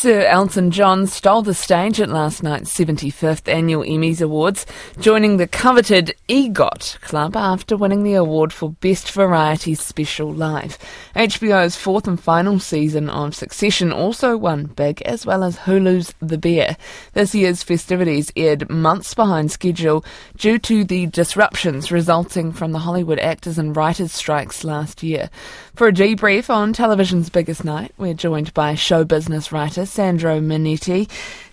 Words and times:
Sir 0.00 0.22
Elton 0.22 0.70
John 0.70 1.06
stole 1.06 1.42
the 1.42 1.52
stage 1.52 2.00
at 2.00 2.08
last 2.08 2.42
night's 2.42 2.72
75th 2.72 3.46
Annual 3.52 3.82
Emmys 3.82 4.22
Awards, 4.22 4.64
joining 4.98 5.36
the 5.36 5.46
coveted 5.46 6.16
EGOT 6.26 6.98
Club 7.02 7.36
after 7.36 7.76
winning 7.76 8.02
the 8.02 8.14
award 8.14 8.50
for 8.50 8.70
Best 8.70 9.12
Variety 9.12 9.74
Special 9.74 10.32
Live. 10.32 10.78
HBO's 11.14 11.76
fourth 11.76 12.08
and 12.08 12.18
final 12.18 12.58
season 12.58 13.10
of 13.10 13.34
Succession 13.34 13.92
also 13.92 14.38
won 14.38 14.68
big, 14.68 15.02
as 15.02 15.26
well 15.26 15.44
as 15.44 15.58
Hulu's 15.58 16.14
The 16.20 16.38
Bear. 16.38 16.78
This 17.12 17.34
year's 17.34 17.62
festivities 17.62 18.32
aired 18.36 18.70
months 18.70 19.12
behind 19.12 19.52
schedule 19.52 20.02
due 20.34 20.58
to 20.60 20.82
the 20.82 21.08
disruptions 21.08 21.92
resulting 21.92 22.52
from 22.52 22.72
the 22.72 22.78
Hollywood 22.78 23.18
actors 23.18 23.58
and 23.58 23.76
writers 23.76 24.12
strikes 24.12 24.64
last 24.64 25.02
year. 25.02 25.28
For 25.74 25.88
a 25.88 25.92
debrief 25.92 26.48
on 26.48 26.72
television's 26.72 27.28
biggest 27.28 27.66
night, 27.66 27.92
we're 27.98 28.14
joined 28.14 28.54
by 28.54 28.74
show 28.74 29.04
business 29.04 29.52
writer 29.52 29.84
Sandro 29.90 30.40
Monetti. 30.40 31.10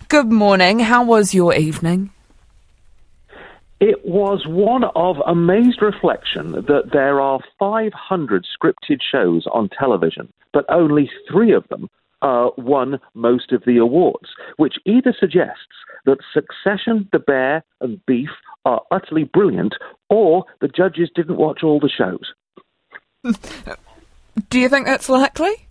Good 0.08 0.30
morning. 0.30 0.78
How 0.78 1.04
was 1.04 1.34
your 1.34 1.54
evening? 1.54 2.10
It 3.80 4.04
was 4.04 4.44
one 4.46 4.84
of 4.96 5.16
amazed 5.26 5.82
reflection 5.82 6.52
that 6.52 6.90
there 6.92 7.20
are 7.20 7.40
500 7.58 8.46
scripted 8.46 9.00
shows 9.12 9.46
on 9.52 9.68
television, 9.68 10.32
but 10.52 10.64
only 10.68 11.10
three 11.30 11.52
of 11.52 11.66
them 11.68 11.88
uh, 12.22 12.48
won 12.56 12.98
most 13.14 13.52
of 13.52 13.62
the 13.66 13.76
awards, 13.76 14.28
which 14.56 14.74
either 14.84 15.14
suggests 15.18 15.84
that 16.06 16.18
Succession, 16.32 17.08
The 17.12 17.18
Bear, 17.18 17.62
and 17.80 18.04
Beef 18.06 18.30
are 18.64 18.82
utterly 18.90 19.24
brilliant, 19.24 19.74
or 20.10 20.44
the 20.60 20.68
judges 20.68 21.10
didn't 21.14 21.36
watch 21.36 21.62
all 21.62 21.80
the 21.80 21.90
shows. 21.90 22.32
Do 24.48 24.58
you 24.58 24.68
think 24.68 24.86
that's 24.86 25.08
likely? 25.08 25.67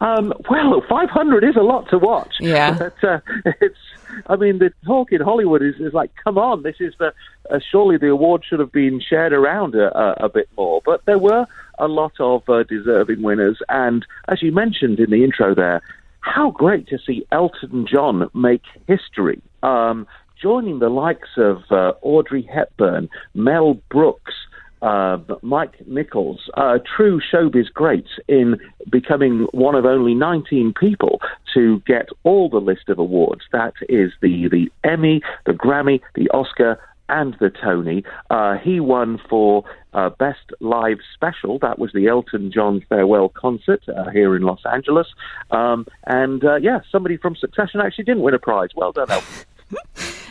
Um, 0.00 0.32
well, 0.48 0.82
500 0.88 1.44
is 1.44 1.56
a 1.56 1.62
lot 1.62 1.88
to 1.90 1.98
watch. 1.98 2.34
Yeah. 2.40 2.76
But, 2.78 3.04
uh, 3.04 3.20
it's, 3.60 3.78
I 4.26 4.36
mean, 4.36 4.58
the 4.58 4.72
talk 4.84 5.12
in 5.12 5.20
Hollywood 5.20 5.62
is, 5.62 5.74
is 5.76 5.92
like, 5.92 6.10
come 6.24 6.38
on, 6.38 6.62
this 6.62 6.76
is 6.80 6.94
the, 6.98 7.12
uh, 7.50 7.58
surely 7.70 7.98
the 7.98 8.08
award 8.08 8.42
should 8.48 8.60
have 8.60 8.72
been 8.72 9.00
shared 9.00 9.32
around 9.32 9.74
a, 9.74 9.96
a, 9.96 10.24
a 10.24 10.28
bit 10.28 10.48
more. 10.56 10.80
But 10.84 11.04
there 11.04 11.18
were 11.18 11.46
a 11.78 11.88
lot 11.88 12.12
of 12.18 12.48
uh, 12.48 12.62
deserving 12.64 13.22
winners. 13.22 13.58
And 13.68 14.06
as 14.28 14.42
you 14.42 14.52
mentioned 14.52 14.98
in 14.98 15.10
the 15.10 15.22
intro 15.22 15.54
there, 15.54 15.82
how 16.20 16.50
great 16.50 16.88
to 16.88 16.98
see 16.98 17.26
Elton 17.32 17.86
John 17.86 18.28
make 18.34 18.64
history. 18.86 19.40
Um, 19.62 20.06
joining 20.40 20.78
the 20.78 20.88
likes 20.88 21.30
of 21.36 21.62
uh, 21.70 21.92
Audrey 22.02 22.42
Hepburn, 22.42 23.08
Mel 23.34 23.74
Brooks, 23.90 24.34
uh, 24.82 25.18
Mike 25.42 25.86
Nichols, 25.86 26.50
uh, 26.54 26.78
true 26.96 27.20
showbiz 27.20 27.72
greats 27.72 28.10
in 28.28 28.58
becoming 28.90 29.46
one 29.52 29.74
of 29.74 29.84
only 29.84 30.14
19 30.14 30.74
people 30.78 31.20
to 31.54 31.80
get 31.86 32.08
all 32.24 32.48
the 32.48 32.58
list 32.58 32.88
of 32.88 32.98
awards. 32.98 33.42
That 33.52 33.74
is 33.88 34.12
the, 34.22 34.48
the 34.48 34.70
Emmy, 34.88 35.22
the 35.46 35.52
Grammy, 35.52 36.00
the 36.14 36.28
Oscar, 36.30 36.78
and 37.10 37.36
the 37.40 37.50
Tony. 37.50 38.04
Uh, 38.30 38.56
he 38.56 38.80
won 38.80 39.20
for 39.28 39.64
uh, 39.92 40.10
Best 40.10 40.52
Live 40.60 40.98
Special. 41.14 41.58
That 41.58 41.78
was 41.78 41.92
the 41.92 42.06
Elton 42.06 42.52
John 42.52 42.82
Farewell 42.88 43.28
Concert 43.28 43.82
uh, 43.88 44.08
here 44.10 44.36
in 44.36 44.42
Los 44.42 44.60
Angeles. 44.64 45.08
Um, 45.50 45.86
and 46.06 46.44
uh, 46.44 46.56
yeah, 46.56 46.80
somebody 46.90 47.16
from 47.16 47.36
Succession 47.36 47.80
actually 47.80 48.04
didn't 48.04 48.22
win 48.22 48.34
a 48.34 48.38
prize. 48.38 48.70
Well 48.74 48.92
done, 48.92 49.10
Elton. 49.10 49.39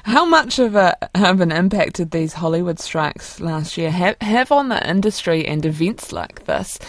How 0.09 0.25
much 0.25 0.57
of, 0.57 0.75
a, 0.75 0.97
an 1.13 1.52
impact 1.52 1.97
did 1.97 2.09
these 2.09 2.33
Hollywood 2.33 2.79
strikes 2.79 3.39
last 3.39 3.77
year 3.77 3.91
have, 3.91 4.16
have 4.21 4.51
on 4.51 4.69
the 4.69 4.89
industry 4.89 5.45
and 5.45 5.63
events 5.63 6.11
like 6.11 6.45
this? 6.45 6.79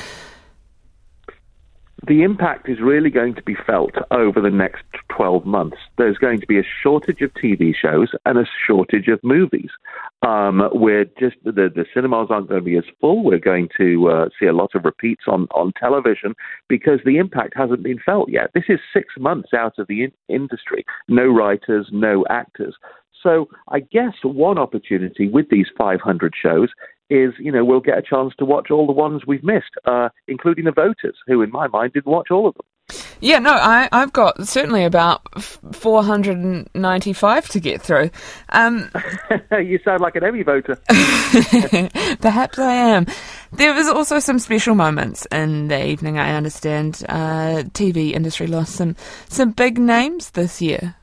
the 2.07 2.23
impact 2.23 2.69
is 2.69 2.79
really 2.81 3.11
going 3.11 3.35
to 3.35 3.43
be 3.43 3.55
felt 3.67 3.93
over 4.11 4.41
the 4.41 4.51
next 4.51 4.85
12 5.15 5.45
months. 5.45 5.77
There's 5.99 6.17
going 6.17 6.41
to 6.41 6.47
be 6.47 6.59
a 6.59 6.65
shortage 6.83 7.21
of 7.21 7.33
TV 7.35 7.75
shows 7.75 8.09
and 8.25 8.39
a 8.39 8.47
shortage 8.67 9.09
of 9.09 9.21
movies. 9.23 9.71
Um, 10.23 10.69
we're 10.73 11.05
just 11.19 11.37
the, 11.45 11.53
the 11.53 11.85
cinemas 11.93 12.29
aren't 12.31 12.49
going 12.49 12.61
to 12.61 12.65
be 12.65 12.77
as 12.77 12.85
full. 13.01 13.23
We're 13.23 13.39
going 13.39 13.69
to 13.77 14.09
uh, 14.09 14.29
see 14.39 14.47
a 14.47 14.53
lot 14.53 14.71
of 14.75 14.85
repeats 14.85 15.25
on, 15.27 15.47
on 15.55 15.73
television 15.79 16.35
because 16.69 17.01
the 17.05 17.19
impact 17.19 17.55
hasn't 17.55 17.83
been 17.83 17.99
felt 18.05 18.31
yet. 18.31 18.51
This 18.55 18.65
is 18.69 18.81
six 18.93 19.15
months 19.19 19.51
out 19.55 19.79
of 19.79 19.87
the 19.87 20.05
in- 20.05 20.13
industry. 20.29 20.85
No 21.09 21.27
writers, 21.27 21.89
no 21.93 22.25
actors. 22.31 22.77
So 23.23 23.49
I 23.69 23.81
guess 23.81 24.15
one 24.23 24.59
opportunity 24.59 25.29
with 25.29 25.49
these 25.51 25.67
500 25.77 26.35
shows 26.41 26.69
is, 27.11 27.33
you 27.39 27.51
know, 27.51 27.65
we'll 27.65 27.81
get 27.81 27.99
a 27.99 28.03
chance 28.03 28.33
to 28.39 28.45
watch 28.45 28.71
all 28.71 28.87
the 28.87 28.93
ones 28.93 29.23
we've 29.27 29.43
missed, 29.43 29.75
uh, 29.85 30.09
including 30.29 30.65
the 30.65 30.73
voters, 30.73 31.17
who, 31.27 31.43
in 31.43 31.51
my 31.51 31.67
mind, 31.67 31.93
didn't 31.93 32.11
watch 32.11 32.31
all 32.31 32.49
of 32.49 32.55
them. 32.55 32.65
Yeah, 33.21 33.39
no, 33.39 33.53
I, 33.53 33.89
have 33.93 34.13
got 34.13 34.49
certainly 34.49 34.85
about 34.85 35.21
495 35.75 37.49
to 37.51 37.61
get 37.61 37.83
through. 37.83 38.11
Um, 38.49 38.91
you 39.53 39.79
sound 39.85 40.01
like 40.01 40.17
an 40.17 40.25
Emmy 40.25 40.43
voter. 40.43 40.77
Perhaps 42.21 42.59
I 42.59 42.73
am. 42.73 43.07
There 43.53 43.75
was 43.75 43.89
also 43.89 44.21
some 44.21 44.39
special 44.39 44.75
moments 44.75 45.27
in 45.31 45.69
the 45.69 45.87
evening, 45.87 46.19
I 46.19 46.35
understand. 46.35 47.05
Uh, 47.09 47.65
TV 47.73 48.13
industry 48.13 48.47
lost 48.47 48.75
some, 48.75 48.97
some 49.29 49.51
big 49.51 49.79
names 49.79 50.31
this 50.31 50.63
year. 50.63 50.97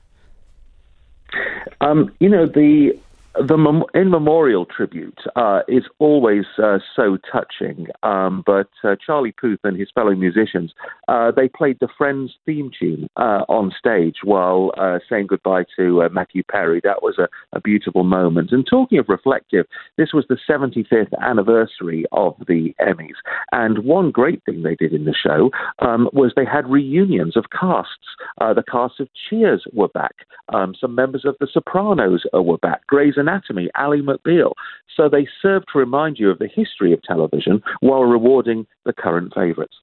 Um, 1.81 2.13
you 2.19 2.29
know, 2.29 2.45
the 2.45 2.97
the 3.45 3.57
mem- 3.57 3.83
in 3.93 4.09
memorial 4.09 4.65
tribute 4.65 5.19
uh, 5.35 5.61
is 5.67 5.83
always 5.99 6.45
uh, 6.61 6.79
so 6.95 7.17
touching. 7.31 7.87
Um, 8.03 8.43
but 8.45 8.69
uh, 8.83 8.95
Charlie 9.05 9.33
Puth 9.33 9.59
and 9.63 9.77
his 9.77 9.89
fellow 9.93 10.15
musicians, 10.15 10.73
uh, 11.07 11.31
they 11.31 11.47
played 11.47 11.77
the 11.79 11.87
Friends 11.97 12.33
theme 12.45 12.71
tune 12.77 13.07
uh, 13.17 13.43
on 13.49 13.71
stage 13.77 14.17
while 14.23 14.71
uh, 14.77 14.99
saying 15.09 15.27
goodbye 15.27 15.65
to 15.77 16.07
Matthew 16.11 16.43
Perry. 16.43 16.81
That 16.83 17.01
was 17.01 17.17
a, 17.17 17.27
a, 17.55 17.61
beautiful 17.61 18.03
moment. 18.03 18.51
And 18.51 18.65
talking 18.65 18.97
of 18.97 19.09
reflective, 19.09 19.65
this 19.97 20.13
was 20.13 20.25
the 20.29 20.37
75th 20.49 21.11
anniversary 21.21 22.05
of 22.11 22.35
the 22.47 22.73
Emmys. 22.79 23.17
And 23.51 23.79
one 23.79 24.11
great 24.11 24.43
thing 24.45 24.63
they 24.63 24.75
did 24.75 24.93
in 24.93 25.05
the 25.05 25.13
show 25.13 25.51
um, 25.79 26.09
was 26.13 26.31
they 26.35 26.45
had 26.45 26.69
reunions 26.69 27.35
of 27.35 27.45
casts. 27.51 28.15
the 28.39 28.63
cast 28.71 28.99
of 28.99 29.09
Cheers 29.29 29.65
were 29.73 29.89
back. 29.89 30.15
Um, 30.53 30.75
some 30.79 30.95
members 30.95 31.25
of 31.25 31.35
The 31.39 31.47
Sopranos 31.51 32.23
were 32.33 32.57
back. 32.57 32.87
Grey's 32.87 33.17
Anatomy, 33.27 33.69
Ally 33.75 33.97
McBeal. 33.97 34.53
So 34.95 35.09
they 35.09 35.27
serve 35.41 35.63
to 35.71 35.79
remind 35.79 36.17
you 36.17 36.29
of 36.29 36.39
the 36.39 36.47
history 36.47 36.93
of 36.93 37.01
television 37.03 37.61
while 37.81 38.03
rewarding 38.03 38.65
the 38.85 38.93
current 38.93 39.33
favourites. 39.33 39.75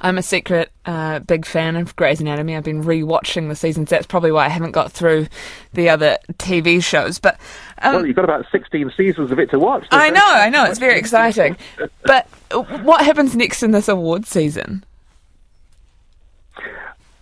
I'm 0.00 0.18
a 0.18 0.22
secret 0.22 0.70
uh, 0.84 1.20
big 1.20 1.46
fan 1.46 1.76
of 1.76 1.96
Grey's 1.96 2.20
Anatomy. 2.20 2.54
I've 2.54 2.64
been 2.64 2.82
re-watching 2.82 3.48
the 3.48 3.56
seasons. 3.56 3.88
That's 3.88 4.06
probably 4.06 4.30
why 4.30 4.44
I 4.44 4.48
haven't 4.48 4.72
got 4.72 4.92
through 4.92 5.26
the 5.72 5.88
other 5.88 6.18
TV 6.34 6.82
shows. 6.82 7.18
But 7.18 7.40
um, 7.82 7.94
well, 7.94 8.06
you've 8.06 8.16
got 8.16 8.24
about 8.24 8.44
16 8.52 8.92
seasons 8.96 9.30
of 9.30 9.38
it 9.38 9.50
to 9.50 9.58
watch. 9.58 9.86
I 9.90 10.10
know, 10.10 10.20
I 10.22 10.50
know. 10.50 10.64
It's 10.64 10.78
very 10.78 10.98
exciting. 10.98 11.56
but 12.04 12.26
what 12.82 13.04
happens 13.04 13.34
next 13.34 13.62
in 13.62 13.70
this 13.70 13.88
award 13.88 14.26
season? 14.26 14.84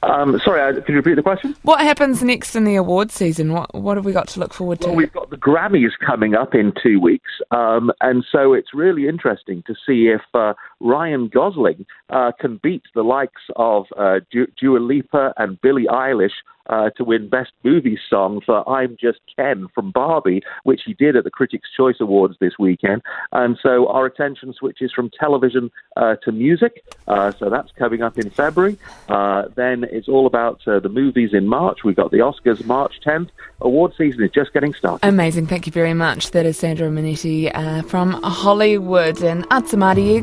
Um, 0.02 0.40
sorry, 0.44 0.74
could 0.74 0.88
you 0.88 0.96
repeat 0.96 1.14
the 1.14 1.22
question? 1.22 1.54
What 1.62 1.80
happens 1.80 2.22
next 2.22 2.56
in 2.56 2.64
the 2.64 2.76
award 2.76 3.10
season? 3.10 3.52
What 3.52 3.72
what 3.74 3.96
have 3.96 4.04
we 4.04 4.12
got 4.12 4.28
to 4.28 4.40
look 4.40 4.52
forward 4.52 4.80
to? 4.80 4.88
Well, 4.88 4.96
we've 4.96 5.12
got 5.12 5.30
the 5.30 5.36
Grammys 5.36 5.92
coming 6.04 6.34
up 6.34 6.54
in 6.54 6.72
two 6.82 6.98
weeks, 6.98 7.30
um, 7.50 7.92
and 8.00 8.24
so 8.30 8.52
it's 8.52 8.74
really 8.74 9.06
interesting 9.06 9.62
to 9.66 9.74
see 9.86 10.08
if 10.08 10.22
uh, 10.34 10.54
Ryan 10.80 11.28
Gosling 11.28 11.86
uh, 12.10 12.32
can 12.38 12.58
beat 12.62 12.82
the 12.94 13.02
likes 13.02 13.42
of 13.56 13.86
uh, 13.96 14.20
du- 14.30 14.48
Dua 14.60 14.78
Lipa 14.78 15.34
and 15.36 15.60
Billie 15.60 15.86
Eilish 15.86 16.32
uh, 16.68 16.90
to 16.90 17.04
win 17.04 17.28
Best 17.28 17.52
Movie 17.64 17.98
Song 18.08 18.40
for 18.44 18.68
I'm 18.68 18.96
Just 19.00 19.20
Ken 19.36 19.68
from 19.74 19.90
Barbie, 19.90 20.42
which 20.64 20.82
he 20.84 20.94
did 20.94 21.16
at 21.16 21.24
the 21.24 21.30
Critics' 21.30 21.68
Choice 21.76 21.96
Awards 22.00 22.36
this 22.40 22.54
weekend. 22.58 23.02
And 23.32 23.58
so 23.62 23.88
our 23.88 24.06
attention 24.06 24.52
switches 24.52 24.92
from 24.92 25.10
television 25.18 25.70
uh, 25.96 26.16
to 26.24 26.32
music. 26.32 26.84
Uh, 27.08 27.32
so 27.32 27.50
that's 27.50 27.72
coming 27.72 28.02
up 28.02 28.18
in 28.18 28.30
February. 28.30 28.78
Uh, 29.08 29.44
then 29.54 29.84
it's 29.92 30.08
all 30.08 30.26
about 30.26 30.60
uh, 30.66 30.80
the 30.80 30.88
movies 30.88 31.30
in 31.32 31.46
March. 31.46 31.84
We've 31.84 31.96
got 31.96 32.10
the 32.10 32.18
Oscars 32.18 32.64
March 32.64 33.00
10th. 33.06 33.28
Award 33.60 33.92
season 33.96 34.24
is 34.24 34.30
just 34.32 34.52
getting 34.52 34.74
started. 34.74 35.06
Amazing. 35.06 35.46
Thank 35.46 35.66
you 35.66 35.72
very 35.72 35.94
much. 35.94 36.32
That 36.32 36.46
is 36.46 36.58
Sandro 36.58 36.90
Monetti 36.90 37.50
uh, 37.54 37.82
from 37.82 38.14
Hollywood 38.22 39.22
and 39.22 39.48
Atsamari 39.50 40.20